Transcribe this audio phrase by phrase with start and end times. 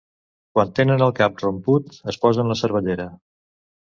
[0.55, 3.07] Quan tenen el cap romput es posen la cervellera.